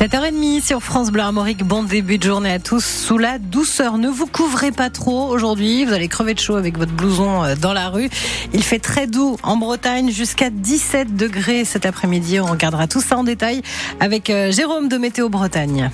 [0.00, 1.62] 7h30 sur France Bleu Armorique.
[1.62, 3.98] Bon début de journée à tous sous la douceur.
[3.98, 5.84] Ne vous couvrez pas trop aujourd'hui.
[5.84, 8.08] Vous allez crever de chaud avec votre blouson euh, dans la rue.
[8.54, 12.40] Il fait très doux en Bretagne jusqu'à 17 degrés cet après-midi.
[12.40, 13.60] On regardera tout ça en détail
[14.00, 15.90] avec euh, Jérôme de Météo Bretagne.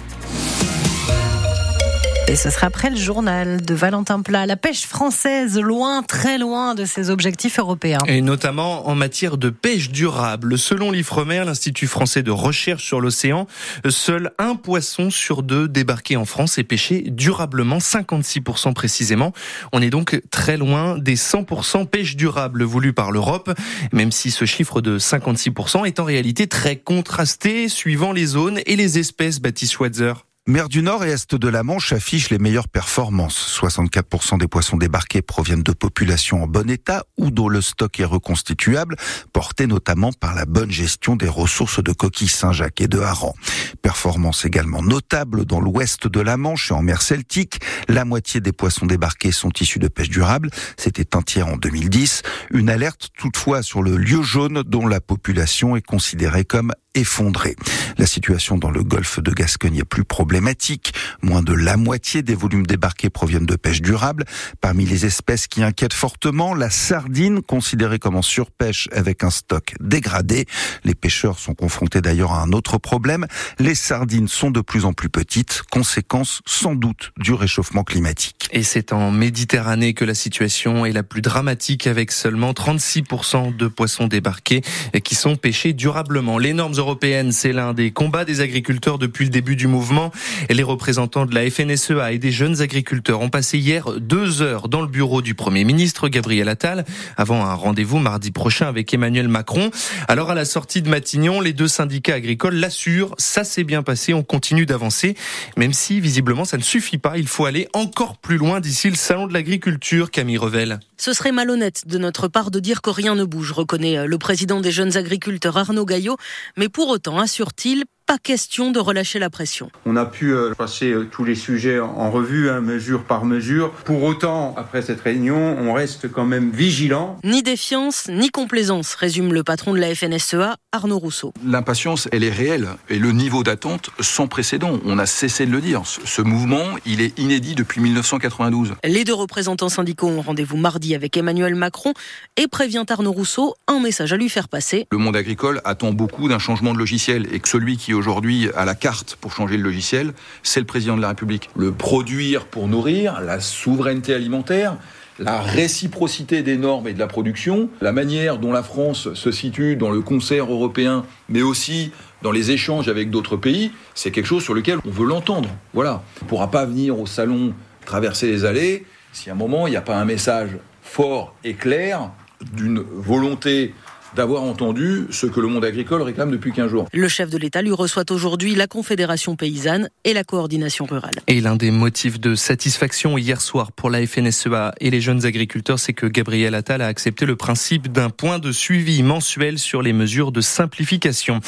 [2.28, 4.46] Et ce sera après le journal de Valentin Plat.
[4.46, 8.00] La pêche française, loin, très loin de ses objectifs européens.
[8.08, 10.58] Et notamment en matière de pêche durable.
[10.58, 13.46] Selon l'IFREMER, l'Institut français de recherche sur l'océan,
[13.88, 19.32] seul un poisson sur deux débarqué en France est pêché durablement, 56% précisément.
[19.72, 23.56] On est donc très loin des 100% pêche durable voulus par l'Europe,
[23.92, 28.74] même si ce chiffre de 56% est en réalité très contrasté suivant les zones et
[28.74, 30.26] les espèces, Baptiste Schweitzer.
[30.48, 33.58] Mer du Nord et Est de la Manche affichent les meilleures performances.
[33.60, 38.04] 64% des poissons débarqués proviennent de populations en bon état ou dont le stock est
[38.04, 38.94] reconstituable,
[39.32, 43.34] porté notamment par la bonne gestion des ressources de coquilles Saint-Jacques et de harengs.
[43.82, 47.58] Performance également notable dans l'ouest de la Manche et en mer Celtique.
[47.88, 50.50] La moitié des poissons débarqués sont issus de pêche durable.
[50.76, 52.22] C'était un tiers en 2010.
[52.52, 57.54] Une alerte toutefois sur le lieu jaune dont la population est considérée comme effondrée.
[57.98, 60.92] La situation dans le golfe de Gascogne est plus problématique.
[61.22, 64.24] Moins de la moitié des volumes débarqués proviennent de pêche durable.
[64.60, 69.74] Parmi les espèces qui inquiètent fortement, la sardine, considérée comme en surpêche avec un stock
[69.80, 70.46] dégradé.
[70.84, 73.26] Les pêcheurs sont confrontés d'ailleurs à un autre problème.
[73.58, 78.48] Les sardines sont de plus en plus petites, conséquence sans doute du réchauffement climatique.
[78.52, 83.68] Et c'est en Méditerranée que la situation est la plus dramatique avec seulement 36% de
[83.68, 84.62] poissons débarqués
[85.04, 86.38] qui sont pêchés durablement.
[86.38, 90.12] Les normes européennes, c'est l'un des combats des agriculteurs depuis le début du mouvement.
[90.48, 94.82] Les représentants de la FNSEA et des jeunes agriculteurs ont passé hier deux heures dans
[94.82, 96.84] le bureau du Premier ministre Gabriel Attal
[97.16, 99.72] avant un rendez-vous mardi prochain avec Emmanuel Macron.
[100.06, 104.14] Alors à la sortie de Matignon, les deux syndicats agricoles l'assurent, ça s'est bien passé,
[104.14, 105.16] on continue d'avancer,
[105.56, 108.96] même si visiblement ça ne suffit pas, il faut aller encore plus loin d'ici le
[108.96, 110.78] salon de l'agriculture, Camille Revel.
[110.98, 114.60] Ce serait malhonnête de notre part de dire que rien ne bouge, reconnaît le président
[114.60, 116.16] des jeunes agriculteurs Arnaud Gaillot,
[116.56, 119.68] mais autant, assure-t-il, pas question de relâcher la pression.
[119.84, 123.72] On a pu euh, passer euh, tous les sujets en revue, hein, mesure par mesure.
[123.84, 127.18] Pour autant, après cette réunion, on reste quand même vigilant.
[127.24, 131.34] Ni défiance, ni complaisance, résume le patron de la FNSEA, Arnaud Rousseau.
[131.44, 134.78] L'impatience, elle est réelle et le niveau d'attente sans précédent.
[134.84, 135.82] On a cessé de le dire.
[135.84, 138.74] Ce mouvement, il est inédit depuis 1992.
[138.84, 141.92] Les deux représentants syndicaux ont rendez-vous mardi avec Emmanuel Macron
[142.36, 144.86] et prévient Arnaud Rousseau un message à lui faire passer.
[144.92, 148.64] Le monde agricole attend beaucoup d'un changement de logiciel et que celui qui aujourd'hui à
[148.64, 150.12] la carte pour changer le logiciel,
[150.42, 151.50] c'est le président de la République.
[151.56, 154.76] Le produire pour nourrir, la souveraineté alimentaire,
[155.18, 159.76] la réciprocité des normes et de la production, la manière dont la France se situe
[159.76, 161.90] dans le concert européen, mais aussi
[162.22, 165.48] dans les échanges avec d'autres pays, c'est quelque chose sur lequel on veut l'entendre.
[165.74, 166.02] Voilà.
[166.20, 167.54] On ne pourra pas venir au salon
[167.84, 170.50] traverser les allées si à un moment il n'y a pas un message
[170.82, 172.10] fort et clair
[172.52, 173.72] d'une volonté
[174.16, 176.88] d'avoir entendu ce que le monde agricole réclame depuis 15 jours.
[176.92, 181.14] Le chef de l'État lui reçoit aujourd'hui la Confédération paysanne et la coordination rurale.
[181.26, 185.78] Et l'un des motifs de satisfaction hier soir pour la FNSEA et les jeunes agriculteurs,
[185.78, 189.92] c'est que Gabriel Attal a accepté le principe d'un point de suivi mensuel sur les
[189.92, 191.40] mesures de simplification.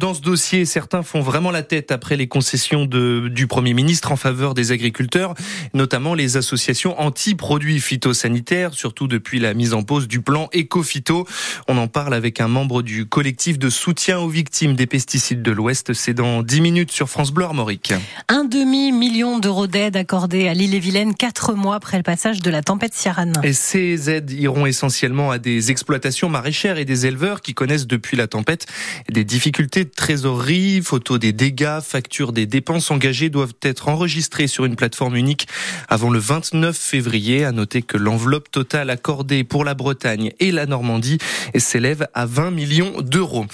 [0.00, 4.10] Dans ce dossier, certains font vraiment la tête après les concessions de, du Premier ministre
[4.10, 5.34] en faveur des agriculteurs,
[5.74, 11.24] notamment les associations anti-produits phytosanitaires, surtout depuis la mise en pause du plan Ecofito.
[11.68, 15.52] On en parle avec un membre du collectif de soutien aux victimes des pesticides de
[15.52, 15.92] l'Ouest.
[15.92, 17.94] C'est dans 10 minutes sur France Bleu Armorique.
[18.28, 22.94] Un demi-million d'euros d'aide accordés à l'île-et-Vilaine quatre mois après le passage de la tempête
[22.94, 23.32] Ciaran.
[23.44, 28.16] Et ces aides iront essentiellement à des exploitations maraîchères et des éleveurs qui connaissent depuis
[28.16, 28.66] la tempête
[29.10, 34.64] des difficultés de trésorerie, photos des dégâts, factures des dépenses engagées doivent être enregistrées sur
[34.64, 35.46] une plateforme unique
[35.88, 37.44] avant le 29 février.
[37.44, 41.18] À noter que l'enveloppe totale accordée pour la Bretagne et la Normandie
[41.56, 43.46] s'élève à 20 millions d'euros.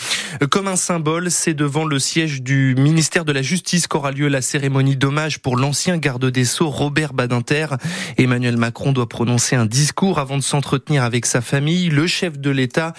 [0.50, 4.42] Comme un symbole, c'est devant le siège du ministère de la Justice qu'aura lieu la
[4.42, 7.66] cérémonie d'hommage pour l'ancien garde des Sceaux Robert Badinter.
[8.18, 11.88] Emmanuel Macron doit prononcer un discours avant de s'entretenir avec sa famille.
[11.88, 12.92] Le chef de l'État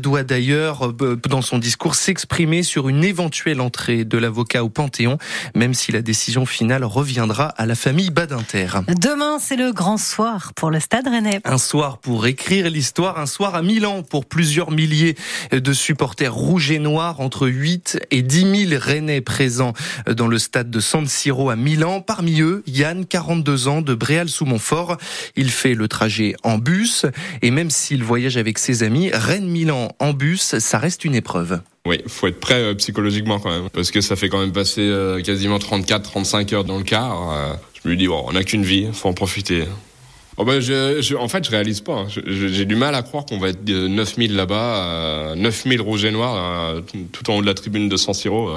[0.00, 5.18] doit d'ailleurs, euh, dans son discours, s'exprimer sur une éventuelle entrée de l'avocat au Panthéon,
[5.54, 8.68] même si la décision finale reviendra à la famille Badinter.
[8.88, 11.40] Demain, c'est le grand soir pour le Stade Rennais.
[11.44, 14.85] Un soir pour écrire l'histoire, un soir à Milan pour plusieurs milliers
[15.52, 19.72] de supporters rouges et noirs, entre 8 et 10 000 Rennais présents
[20.10, 22.00] dans le stade de San Siro à Milan.
[22.00, 24.96] Parmi eux, Yann, 42 ans, de Bréal-sous-Montfort.
[25.36, 27.06] Il fait le trajet en bus
[27.42, 31.60] et même s'il voyage avec ses amis, Rennes-Milan en bus, ça reste une épreuve.
[31.86, 34.92] Oui, faut être prêt psychologiquement quand même, parce que ça fait quand même passer
[35.24, 37.58] quasiment 34-35 heures dans le car.
[37.82, 39.64] je me dis, on n'a qu'une vie, faut en profiter.
[40.38, 40.60] Oh ben
[41.18, 42.00] en fait, je réalise pas.
[42.00, 42.06] Hein.
[42.08, 47.30] J'ai du mal à croire qu'on va être 9000 là-bas, 9000 rouges et noirs, tout
[47.30, 48.50] en haut de la tribune de San Siro.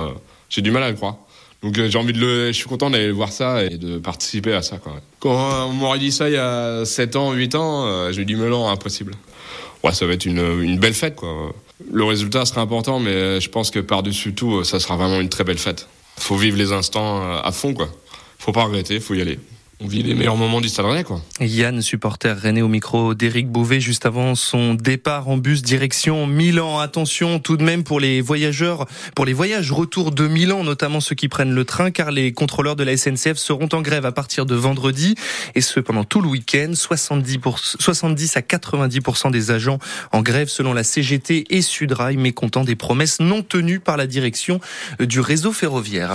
[0.49, 1.15] J'ai du mal à le croire.
[1.63, 4.61] Donc j'ai envie de le, je suis content d'aller voir ça et de participer à
[4.61, 4.91] ça quand.
[5.19, 8.49] Quand on m'aurait dit ça il y a 7 ans, 8 ans, me dis mais
[8.49, 9.13] non, impossible.
[9.83, 11.53] Ouais, ça va être une, une belle fête quoi.
[11.91, 15.45] Le résultat sera important, mais je pense que par-dessus tout, ça sera vraiment une très
[15.45, 15.87] belle fête.
[16.17, 17.87] Faut vivre les instants à fond quoi.
[18.37, 19.39] Faut pas regretter, faut y aller
[19.81, 21.21] on vit les meilleurs moments du Stade Rennais, quoi.
[21.39, 26.79] Yann, supporter René au micro d'Éric Bouvet, juste avant son départ en bus direction Milan.
[26.79, 31.15] Attention tout de même pour les voyageurs, pour les voyages retour de Milan, notamment ceux
[31.15, 34.45] qui prennent le train, car les contrôleurs de la SNCF seront en grève à partir
[34.45, 35.15] de vendredi,
[35.55, 36.71] et ce pendant tout le week-end.
[36.73, 39.79] 70, pour, 70 à 90% des agents
[40.11, 44.59] en grève selon la CGT et Sudrail, mécontents des promesses non tenues par la direction
[44.99, 46.07] du réseau ferroviaire.